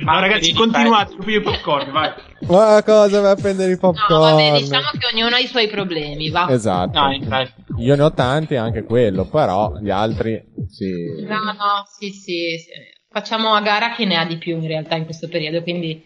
[0.05, 1.17] No, ragazzi, continuate.
[1.25, 2.11] Piglio il popcorn, vai.
[2.49, 4.21] ma cosa vai a prendere i No, popcorn?
[4.21, 6.49] vabbè, diciamo che ognuno ha i suoi problemi, va.
[6.51, 7.01] Esatto.
[7.01, 7.53] No, infatti.
[7.79, 10.93] Io ne ho tanti, anche quello, però gli altri sì.
[11.27, 12.71] No, no, sì, sì, sì.
[13.11, 16.05] Facciamo a gara chi ne ha di più in realtà in questo periodo, quindi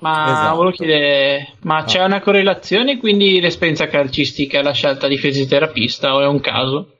[0.00, 0.56] Ma Esatto.
[0.56, 6.20] volevo chiedere, ma c'è una correlazione quindi l'esperienza calcistica e la scelta di fisioterapista o
[6.20, 6.92] è un caso?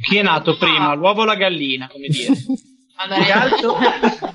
[0.00, 2.32] Chi è nato prima, l'uovo o la gallina, come dire?
[2.96, 3.48] allora,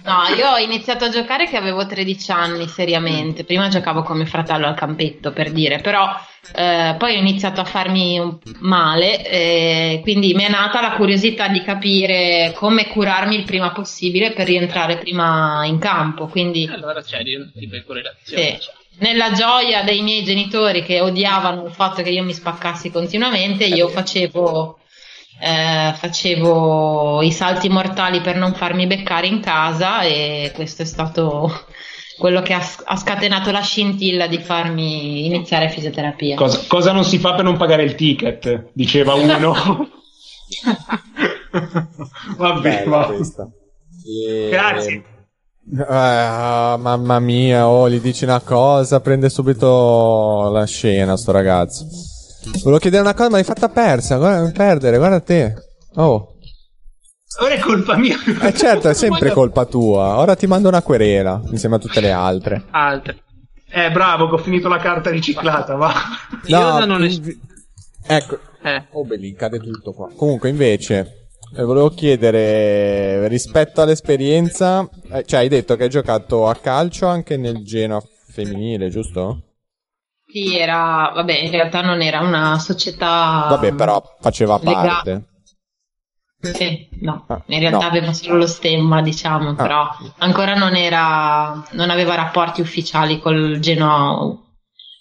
[0.03, 4.67] no, io ho iniziato a giocare che avevo 13 anni seriamente, prima giocavo come fratello
[4.67, 6.07] al campetto per dire, però
[6.53, 11.61] eh, poi ho iniziato a farmi male, eh, quindi mi è nata la curiosità di
[11.61, 17.35] capire come curarmi il prima possibile per rientrare prima in campo, quindi allora c'è di
[17.35, 18.59] un tipo di correlazione.
[18.59, 18.67] Sì.
[18.99, 23.87] Nella gioia dei miei genitori che odiavano il fatto che io mi spaccassi continuamente, io
[23.87, 24.79] facevo,
[25.39, 31.65] eh, facevo i salti mortali per non farmi beccare in casa e questo è stato
[32.19, 36.35] quello che ha, ha scatenato la scintilla di farmi iniziare fisioterapia.
[36.35, 38.69] Cosa, cosa non si fa per non pagare il ticket?
[38.73, 39.89] Diceva uno.
[42.37, 43.07] Vabbè, Bella va.
[44.05, 45.03] E- Grazie.
[45.71, 51.85] Eh, mamma mia, oh, gli dici una cosa, prende subito la scena sto ragazzo.
[52.63, 55.53] Volevo chiedere una cosa, ma l'hai fatta persa, guarda, perdere, guarda te.
[55.95, 56.35] Oh,
[57.37, 58.17] Ora è colpa mia.
[58.41, 60.17] eh certo, è sempre colpa tua.
[60.17, 62.65] Ora ti mando una querela, insieme a tutte le altre.
[62.71, 63.23] Altre.
[63.71, 65.93] Eh, bravo, che ho finito la carta riciclata, va.
[66.45, 67.37] Io da non es- inv-
[68.07, 70.09] Ecco, eh, oh belli, cade tutto qua.
[70.15, 76.55] Comunque, invece, eh, volevo chiedere, rispetto all'esperienza, eh, cioè hai detto che hai giocato a
[76.55, 79.43] calcio anche nel Genoa femminile, giusto?
[80.25, 83.45] Sì, era, vabbè, in realtà non era una società.
[83.49, 84.87] Vabbè, però faceva legale.
[84.87, 85.28] parte.
[86.41, 87.85] Sì, no, Ah, in realtà no.
[87.87, 89.87] aveva solo lo stemma, diciamo, però
[90.19, 94.37] ancora non era, non aveva rapporti ufficiali col Genoa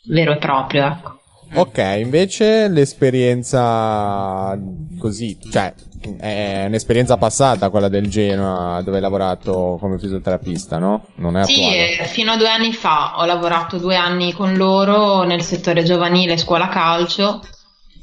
[0.08, 1.16] vero e proprio, ecco.
[1.54, 4.58] Ok, invece l'esperienza
[4.98, 5.72] così, cioè
[6.18, 11.06] è un'esperienza passata quella del Genoa dove hai lavorato come fisioterapista, no?
[11.16, 11.98] Non è Sì, attuale.
[11.98, 16.36] eh, fino a due anni fa ho lavorato due anni con loro nel settore giovanile
[16.36, 17.40] scuola calcio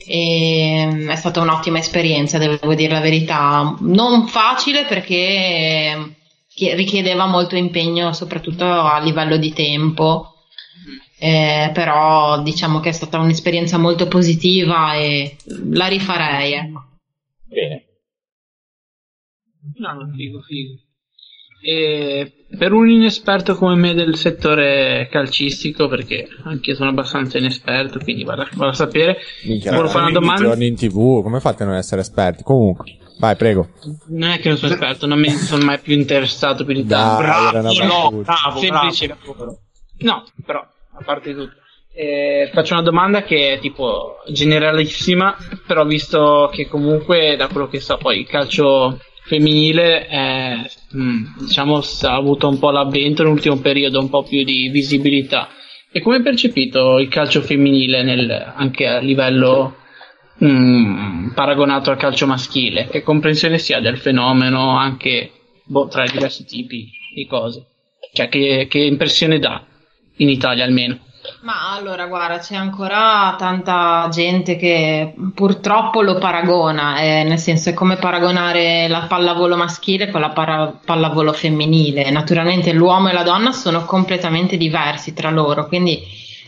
[0.08, 3.76] e mm, è stata un'ottima esperienza, devo dire la verità.
[3.80, 6.16] Non facile perché
[6.48, 10.32] chi- richiedeva molto impegno, soprattutto a livello di tempo.
[11.18, 15.38] Eh, però diciamo che è stata un'esperienza molto positiva e
[15.72, 16.54] la rifarei.
[16.54, 16.84] ecco.
[17.48, 17.86] Bene.
[19.78, 20.74] no, no, figo, figo.
[21.64, 28.00] E per un inesperto come me del settore calcistico, perché anche io sono abbastanza inesperto,
[28.00, 30.42] quindi vado, vado a sapere, Minchia, volevo fare una domanda.
[30.42, 32.44] giorni in tv, come fate a non essere esperti?
[32.44, 33.70] Comunque, vai, prego.
[34.08, 37.22] Non è che non sono esperto, non mi sono mai più interessato più di tanto.
[37.62, 38.34] No, battuta.
[38.42, 39.08] bravo, Semplice.
[39.08, 39.60] bravo.
[40.00, 41.54] No, però, a parte tutto.
[41.98, 45.34] Eh, faccio una domanda che è tipo generalissima,
[45.66, 51.78] però visto che comunque da quello che so poi il calcio femminile è, mm, diciamo
[51.80, 55.50] ha avuto un po' l'avvento nell'ultimo periodo, un po' più di visibilità.
[55.92, 59.78] E come è percepito il calcio femminile nel- anche a livello
[60.44, 62.88] mm, paragonato al calcio maschile?
[62.88, 65.32] Che comprensione si ha del fenomeno anche
[65.66, 67.66] boh, tra i diversi tipi di cose?
[68.14, 69.66] Cioè, che, che impressione dà
[70.18, 71.00] in Italia almeno?
[71.42, 77.74] Ma allora, guarda, c'è ancora tanta gente che purtroppo lo paragona, eh, nel senso è
[77.74, 82.10] come paragonare la pallavolo maschile con la para- pallavolo femminile.
[82.10, 86.02] Naturalmente l'uomo e la donna sono completamente diversi tra loro, quindi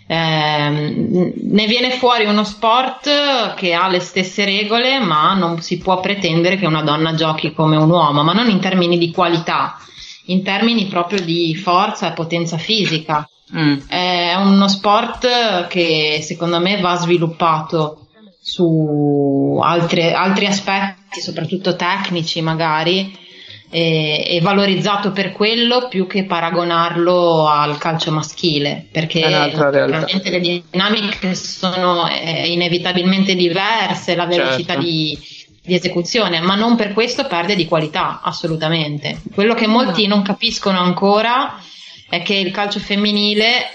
[0.08, 6.00] ehm, ne viene fuori uno sport che ha le stesse regole, ma non si può
[6.00, 9.78] pretendere che una donna giochi come un uomo, ma non in termini di qualità,
[10.26, 13.30] in termini proprio di forza e potenza fisica.
[13.56, 13.78] Mm.
[13.88, 18.08] È uno sport che secondo me va sviluppato
[18.42, 23.26] su altre- altri aspetti, soprattutto tecnici magari,
[23.70, 31.36] e, e valorizzato per quello più che paragonarlo al calcio maschile, perché veramente le dinamiche
[31.36, 34.88] sono eh, inevitabilmente diverse, la velocità Certo.
[34.88, 35.18] di,
[35.62, 39.22] di esecuzione, ma non per questo perde di qualità, assolutamente.
[39.34, 41.77] Quello che molti non capiscono ancora è
[42.10, 43.70] che il calcio femminile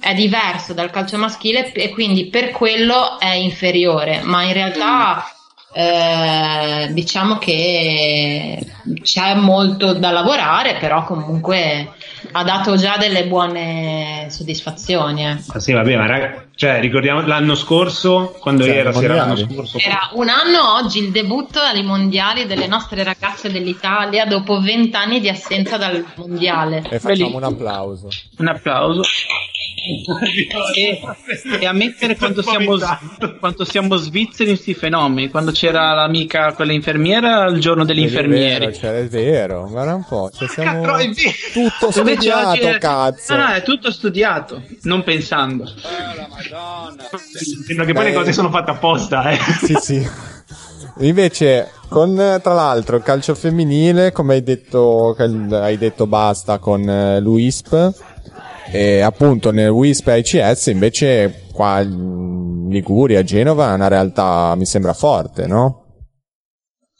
[0.00, 5.24] è diverso dal calcio maschile e quindi per quello è inferiore, ma in realtà
[5.72, 8.58] eh, diciamo che
[9.02, 11.95] c'è molto da lavorare, però comunque
[12.32, 15.26] ha dato già delle buone soddisfazioni.
[15.26, 15.36] eh.
[15.48, 19.78] Ah, sì, vabbè, ma raga, cioè, ricordiamo l'anno scorso, quando Sì, era, era l'anno scorso.
[19.78, 25.28] Era un anno oggi il debutto ai mondiali delle nostre ragazze dell'Italia dopo vent'anni di
[25.28, 26.78] assenza dal mondiale.
[26.88, 28.08] E facciamo Belli- un applauso.
[28.38, 29.02] Un applauso.
[30.74, 31.00] E,
[31.60, 32.78] e ammettere quanto siamo,
[33.38, 35.28] quanto siamo svizzeri in questi fenomeni.
[35.28, 38.66] Quando c'era l'amica, quella infermiera, il giorno degli infermieri.
[38.66, 40.30] vero, cioè, è vero, guarda un po'.
[40.34, 40.82] Cioè, siamo
[41.52, 43.36] tutto studiato, è- cazzo.
[43.36, 45.66] No, no, è tutto studiato, non pensando.
[47.66, 49.38] Sembra che poi le cose sono fatte apposta, eh.
[49.62, 50.08] Sì, sì.
[51.00, 57.20] Invece, con tra l'altro il calcio femminile, come hai detto, hai detto basta con eh,
[57.20, 57.92] l'UISP,
[58.70, 64.92] e appunto nel WISP ICS invece qua in Liguria, Genova è una realtà mi sembra
[64.92, 65.82] forte, no?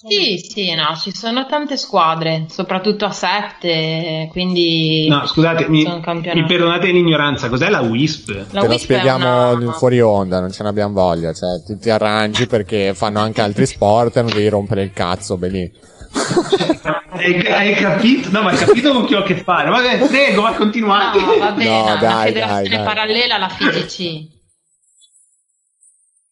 [0.09, 6.45] Sì, sì, no, ci sono tante squadre, soprattutto a sette, quindi No, scusate, mi, mi
[6.45, 8.29] perdonate l'ignoranza, cos'è la WISP?
[8.53, 11.79] La Te lo WISP spieghiamo una- fuori onda, non ce ne abbiamo voglia, cioè ti,
[11.79, 15.73] ti arrangi perché fanno anche altri sport e non devi rompere il cazzo, beh lì.
[17.17, 18.31] Hai, hai capito?
[18.31, 19.71] No, ma hai capito con chi ho a che fare?
[19.71, 21.19] Vabbè, prego, va continuate.
[21.21, 22.85] No, va bene, No, una dai, federazione dai, dai.
[22.85, 24.35] parallela alla FIGC.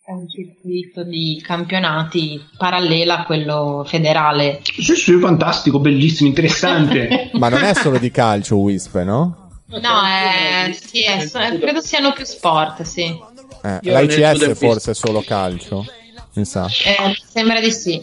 [0.07, 4.61] È un circuito di campionati parallela a quello federale.
[4.63, 7.31] Sì, sì, fantastico, bellissimo, interessante.
[7.39, 9.49] Ma non è solo di calcio WISP, no?
[9.67, 11.27] No, è, sì, è-
[11.59, 13.19] credo siano più sport, sì.
[13.63, 15.87] Eh, L'ICS forse è solo calcio,
[16.35, 16.67] mi sa.
[16.67, 17.99] Eh, sembra di sì.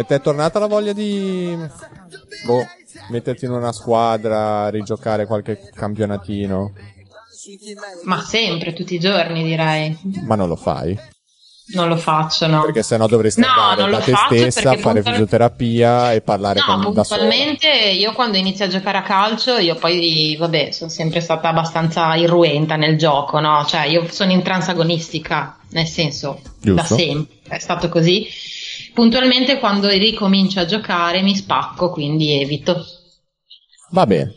[0.00, 1.56] E ti è tornata la voglia di
[2.44, 2.64] boh,
[3.08, 6.72] metterti in una squadra, rigiocare qualche campionatino?
[8.04, 9.98] Ma sempre, tutti i giorni direi.
[10.24, 10.96] Ma non lo fai?
[11.74, 12.62] Non lo faccio, no.
[12.62, 16.80] Perché sennò dovresti No, andare da te stessa, perché fare puntual- fisioterapia e parlare No,
[16.84, 17.20] con da sola.
[17.22, 22.14] puntualmente io quando inizio a giocare a calcio, io poi, vabbè, sono sempre stata abbastanza
[22.14, 23.64] irruenta nel gioco, no?
[23.66, 26.94] Cioè, io sono intransagonistica, nel senso, da Giusto.
[26.96, 28.26] sempre, è stato così.
[28.98, 32.84] Puntualmente quando ricomincio a giocare mi spacco, quindi evito.
[33.92, 34.34] Va bene.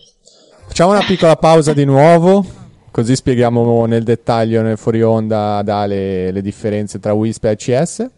[0.67, 2.45] Facciamo una piccola pausa di nuovo.
[2.91, 8.09] Così spieghiamo nel dettaglio nel fuori onda ad Ale le differenze tra WISP e ICS.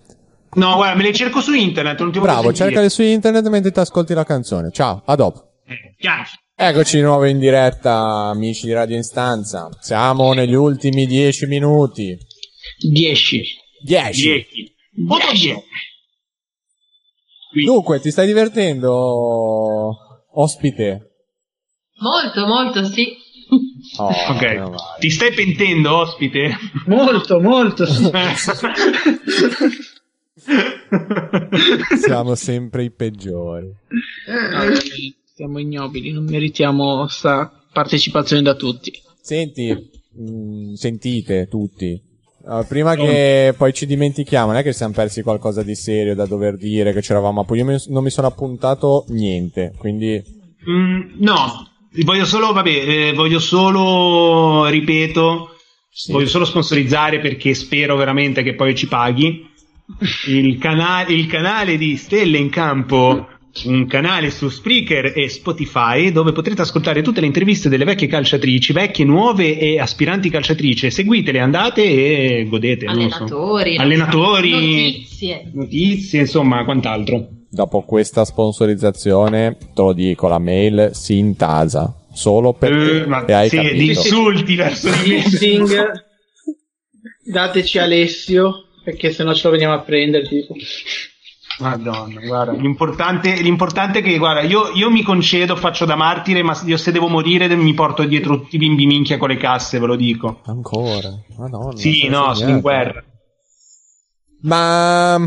[0.55, 3.79] No, guarda, me le cerco su internet, non ti Bravo, cercale su internet mentre ti
[3.79, 4.69] ascolti la canzone.
[4.73, 5.61] Ciao, a dopo.
[5.65, 6.05] Eh.
[6.57, 9.69] Eccoci di nuovo in diretta, amici di Radio Instanza.
[9.79, 12.17] Siamo negli ultimi dieci minuti.
[12.79, 13.43] 10.
[13.81, 14.23] Dieci.
[14.27, 14.75] 10.
[15.05, 15.31] Voto
[17.53, 17.65] 10.
[17.65, 17.65] Qui.
[17.65, 18.91] Dunque, ti stai divertendo,
[20.31, 21.11] ospite?
[21.99, 23.15] Molto, molto, sì.
[23.97, 24.97] Oh, Ok.
[24.99, 26.57] Ti stai pentendo, ospite?
[26.87, 27.85] Molto, molto.
[27.85, 28.09] sì.
[31.97, 33.71] Siamo sempre i peggiori.
[35.35, 38.91] Siamo ignobili, non meritiamo sta partecipazione da tutti.
[39.21, 42.01] Senti, mh, sentite tutti.
[42.45, 46.25] Uh, prima che poi ci dimentichiamo, non è che siamo persi qualcosa di serio da
[46.25, 50.21] dover dire, che c'eravamo a non mi, non mi sono appuntato niente, quindi
[50.69, 51.67] Mm, no,
[52.03, 55.55] voglio solo, vabbè, eh, voglio solo, ripeto,
[55.89, 56.11] Sì.
[56.11, 59.49] voglio solo sponsorizzare perché spero veramente che poi ci paghi.
[60.27, 63.27] Il, cana- il canale di Stelle in Campo,
[63.65, 68.73] un canale su Spreaker e Spotify dove potrete ascoltare tutte le interviste delle vecchie calciatrici,
[68.73, 70.89] vecchie, nuove e aspiranti calciatrici.
[70.89, 72.85] Seguitele, andate e godete.
[72.85, 73.15] non so.
[73.23, 73.77] Allenatori.
[73.77, 75.51] Allenatori, Notizie.
[75.53, 77.27] notizie, insomma, quant'altro.
[77.49, 81.95] dopo questa sponsorizzazione, te lo dico, la mail si intasa.
[82.11, 83.81] Solo perché Eh, ma e hai sì, capito.
[83.81, 85.15] insulti verso di me.
[85.23, 85.91] Dissing,
[87.25, 90.27] dateci Alessio, perché sennò ce lo veniamo a prendere.
[90.27, 90.55] Tipo.
[91.59, 96.59] Madonna, guarda, l'importante, l'importante è che, guarda, io, io mi concedo, faccio da martire, ma
[96.65, 99.85] io se devo morire mi porto dietro tutti i bimbi minchia con le casse, ve
[99.85, 100.41] lo dico.
[100.45, 101.09] Ancora?
[101.37, 101.77] Madonna.
[101.77, 103.03] Sì, no, sono in guerra.
[104.41, 105.23] Ma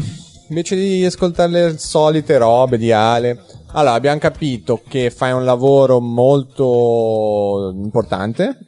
[0.49, 6.01] invece di ascoltare le solite robe di Ale, allora abbiamo capito che fai un lavoro
[6.01, 8.66] molto importante,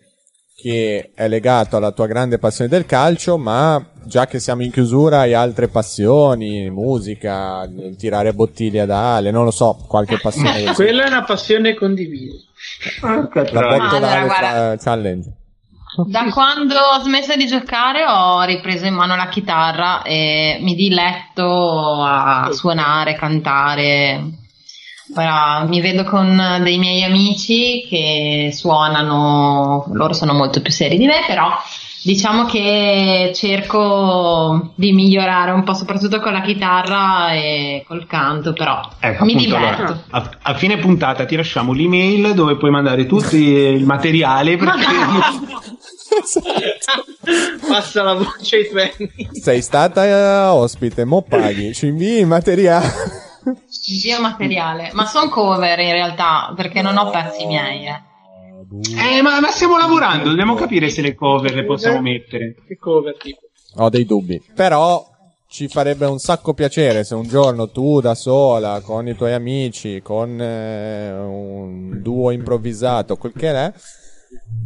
[0.61, 5.21] che è legato alla tua grande passione del calcio, ma già che siamo in chiusura
[5.21, 7.65] hai altre passioni, musica,
[7.97, 10.73] tirare bottiglie da Ale, non lo so, qualche passione.
[10.75, 12.39] Quella è una passione condivisa.
[13.03, 14.77] La Allora, guarda.
[14.79, 15.33] challenge.
[16.09, 22.03] Da quando ho smesso di giocare ho ripreso in mano la chitarra e mi diletto
[22.03, 24.25] a suonare, cantare.
[25.17, 31.07] Ora mi vedo con dei miei amici che suonano, loro sono molto più seri di
[31.07, 31.49] me, però
[32.03, 38.81] diciamo che cerco di migliorare un po' soprattutto con la chitarra e col canto, però
[39.01, 39.83] Ecco, mi appunto, diverto.
[39.83, 44.85] allora, a, a fine puntata ti lasciamo l'email dove puoi mandare tutto il materiale perché
[47.69, 49.29] Passa la voce ai tuoi amici.
[49.41, 53.27] Sei stata eh, ospite, mo paghi, ci invii il materiale.
[53.89, 57.87] Invio materiale, ma sono cover in realtà perché non ho pezzi miei.
[57.87, 58.07] Eh.
[59.17, 62.55] Eh, ma, ma stiamo lavorando, dobbiamo capire se le cover le possiamo mettere.
[62.67, 63.41] Che cover tipo.
[63.77, 64.43] Ho dei dubbi.
[64.55, 65.07] Però
[65.49, 70.03] ci farebbe un sacco piacere se un giorno tu da sola, con i tuoi amici,
[70.03, 73.73] con eh, un duo improvvisato, quel che è,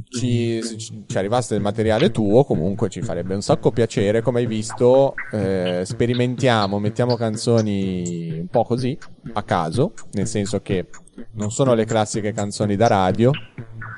[0.08, 0.60] ci,
[1.06, 4.22] ci arrivasse del materiale tuo, comunque ci farebbe un sacco piacere.
[4.22, 8.96] Come hai visto, eh, sperimentiamo, mettiamo canzoni un po' così,
[9.32, 10.88] a caso, nel senso che
[11.32, 13.30] non sono le classiche canzoni da radio,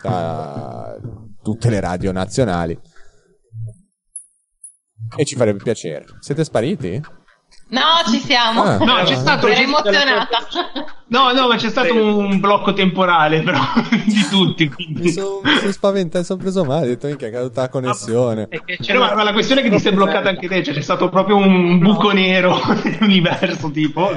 [0.02, 0.96] da
[1.42, 2.78] tutte le radio nazionali.
[5.16, 6.06] E ci farebbe piacere.
[6.20, 7.00] Siete spariti?
[7.74, 8.62] No, ci siamo.
[8.62, 8.76] Ah.
[8.78, 10.38] No, c'è stato- Ero emozionata.
[11.08, 13.58] No, no, ma c'è stato un blocco temporale però
[14.06, 14.64] di tutti.
[14.64, 15.10] Mi Quindi.
[15.12, 16.86] sono son spaventato, sono preso male.
[16.86, 18.48] Ho detto, minchia, è caduta la connessione.
[18.48, 20.80] Che Cioè, ma, ma la questione è che ti sei bloccato anche te, cioè c'è
[20.80, 24.10] stato proprio un buco nero nell'universo, tipo.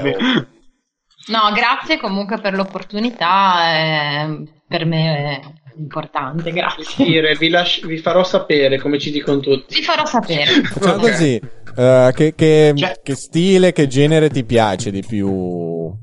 [1.27, 3.73] No, grazie comunque per l'opportunità.
[3.73, 5.41] eh, per me è
[5.77, 7.05] importante, grazie.
[7.05, 9.75] dire, vi, lasci- vi farò sapere come ci dicono tutti.
[9.75, 10.45] Vi farò sapere.
[10.63, 11.09] Facciamo Ok.
[11.11, 11.41] così.
[11.75, 15.93] eh, che, che- Cioè- che stile, che genere ti piace di più?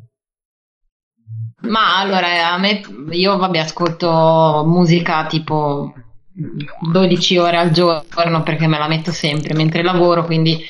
[1.62, 5.94] Ma allora, a me, io vabbè, ascolto musica tipo
[6.36, 10.60] 12 ore al giorno perché me la metto sempre mentre lavoro, quindi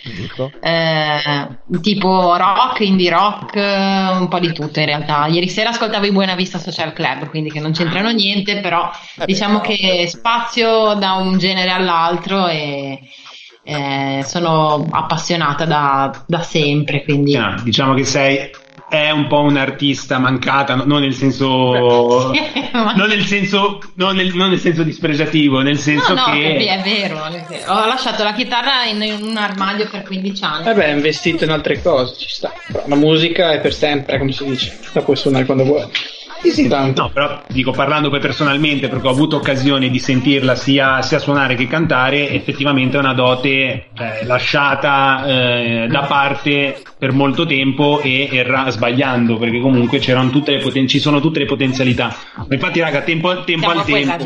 [0.61, 5.27] eh, tipo rock, indie rock, eh, un po' di tutto in realtà.
[5.27, 9.25] Ieri sera ascoltavo i Buena Vista Social Club, quindi che non c'entrano niente, però Eh
[9.25, 13.01] diciamo che spazio da un genere all'altro e
[13.63, 17.37] eh, sono appassionata da, da sempre, quindi...
[17.37, 18.51] Ah, diciamo che sei
[18.89, 22.31] è un po' un artista mancata, no- non nel senso
[22.95, 26.83] non nel senso non nel, non nel senso dispregiativo, nel senso No, no, che è
[26.83, 27.73] vero, è vero.
[27.73, 30.65] Ho lasciato la chitarra in, in un armadio per 15 anni.
[30.65, 32.53] Vabbè, è investito in altre cose, ci sta.
[32.67, 34.79] Però la musica è per sempre, come si dice.
[34.93, 35.89] La puoi suonare quando vuoi.
[36.45, 37.01] Sì, sì, tanto.
[37.03, 41.55] No, però dico parlando poi personalmente, perché ho avuto occasione di sentirla sia, sia suonare
[41.55, 43.51] che cantare, effettivamente è una dote
[43.97, 50.53] eh, lasciata eh, da parte per molto tempo e erra sbagliando, perché comunque c'erano tutte
[50.53, 52.15] le poten- ci sono tutte le potenzialità.
[52.37, 54.25] Ma infatti, raga, tempo, tempo al tempo.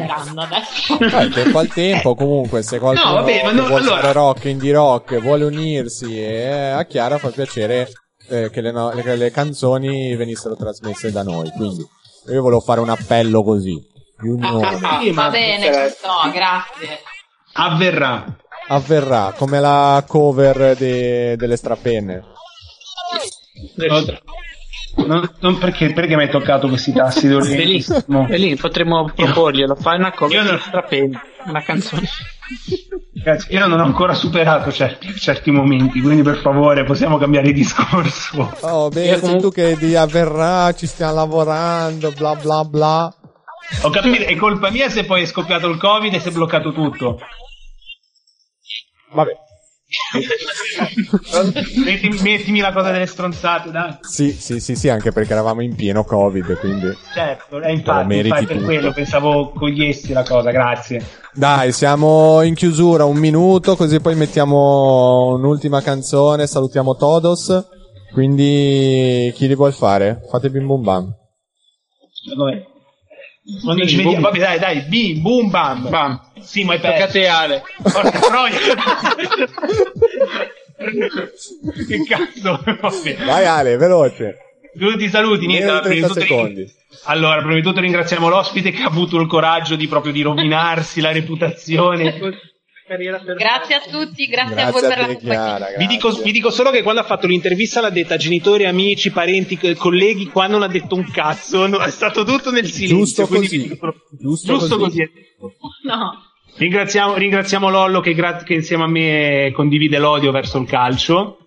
[1.01, 4.45] Eh, tempo al tempo, comunque, se qualcuno No, vabbè, ma no, vuole allora- fare rock,
[4.47, 7.89] indie rock, vuole unirsi e a Chiara fa piacere
[8.29, 11.49] eh, che le, no- che le canzoni venissero trasmesse da noi.
[11.57, 11.87] Quindi
[12.31, 13.81] io volevo fare un appello così.
[14.41, 16.99] Ah, Sì, Va bene, ci sto, grazie.
[17.55, 18.37] avverrà.
[18.69, 22.25] Avverrà come la cover de- delle strapenne.
[23.77, 24.21] Del-
[25.07, 27.57] Non, non perché, perché mi hai toccato questi tassi Bellissimo.
[27.57, 28.27] dolentissimo?
[28.27, 29.75] Bellissimo, potremmo proporglielo.
[29.77, 32.09] Fai una Io non- di Strappelli, una canzone.
[33.23, 38.53] Ragazzi, io non ho ancora superato certi, certi momenti, quindi per favore possiamo cambiare discorso.
[38.61, 43.15] Oh, beh, comunque- tu che di avverrà, ci stiamo lavorando, bla bla bla.
[43.83, 46.73] Ho capito, è colpa mia se poi è scoppiato il covid e si è bloccato
[46.73, 47.19] tutto.
[49.13, 49.33] Vabbè.
[51.85, 53.97] Mettimi, mettimi la cosa delle stronzate, dai.
[54.01, 56.87] Sì, sì, sì, sì, anche perché eravamo in pieno Covid, quindi...
[57.15, 58.67] Certo, è lo infatti, meriti infatti per tutto.
[58.67, 61.05] quello pensavo cogliessi la cosa, grazie.
[61.33, 67.67] Dai, siamo in chiusura, un minuto, così poi mettiamo un'ultima canzone, salutiamo Todos.
[68.13, 70.27] Quindi chi li vuol fare?
[70.29, 71.15] Fate bim bum bam.
[72.35, 72.65] Dov'è?
[73.63, 75.89] Quando ci vediamo, vabbè dai, dai, bim, boom, bam.
[75.89, 76.21] Bam.
[76.43, 77.13] Sì, ma hai Tocca a perso.
[77.13, 77.63] te, Ale.
[77.83, 78.59] Porca troia.
[81.87, 82.63] che cazzo?
[82.81, 83.17] Vabbè.
[83.25, 84.37] Vai Ale, veloce.
[84.79, 85.65] Tutti saluti, niente.
[85.67, 86.77] Meno allora, di prima 30 di tutto ring- secondi.
[87.05, 91.01] Allora, prima di tutto ringraziamo l'ospite che ha avuto il coraggio di proprio di rovinarsi
[91.01, 92.13] la reputazione.
[92.13, 92.47] Per-
[92.89, 95.77] Grazie a tutti, grazie, a voi Grazie per a la te, compagnia.
[95.77, 96.25] Vi dico, grazie.
[96.25, 99.75] vi dico solo che quando ha fatto l'intervista l'ha detta a genitori, amici, parenti, co-
[99.75, 102.97] colleghi, qua non ha detto un cazzo, no, è stato tutto nel silenzio.
[102.97, 103.79] Giusto così.
[104.19, 105.07] Giusto giusto così.
[105.39, 105.55] così.
[105.83, 106.13] No.
[106.57, 111.39] Ringraziamo, ringraziamo Lollo che, gra- che insieme a me condivide l'odio verso il calcio.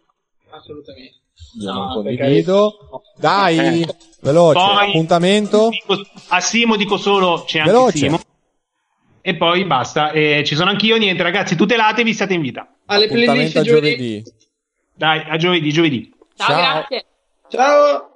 [0.50, 1.16] Assolutamente.
[1.62, 2.74] No, condivido.
[3.18, 3.86] Dai,
[4.22, 4.54] veloce.
[4.60, 5.70] Poi- Appuntamento.
[5.70, 7.98] Dico- a Simo dico solo c'è anche Veloce.
[7.98, 8.20] Simo.
[9.24, 12.68] E poi basta, Eh, ci sono anch'io, niente ragazzi, tutelatevi, siate in vita.
[12.86, 13.90] Alle playlist giovedì.
[13.98, 14.24] giovedì.
[14.96, 16.14] Dai, a giovedì, giovedì.
[16.36, 16.72] Ciao, Ciao.
[16.72, 17.06] grazie.
[17.50, 18.11] Ciao.